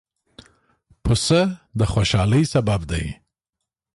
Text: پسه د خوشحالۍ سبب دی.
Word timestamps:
پسه 1.03 1.41
د 1.79 1.81
خوشحالۍ 1.93 2.43
سبب 2.53 2.81
دی. 2.91 3.05